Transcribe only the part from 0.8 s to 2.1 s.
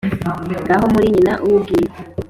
muri nyina w’Ubwiru!